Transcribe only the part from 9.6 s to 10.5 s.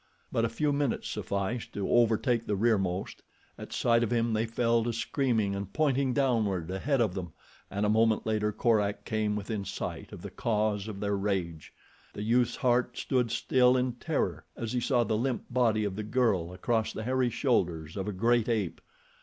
sight of the